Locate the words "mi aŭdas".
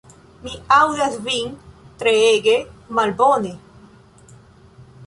0.45-1.17